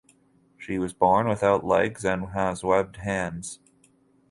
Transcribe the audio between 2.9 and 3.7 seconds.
hands.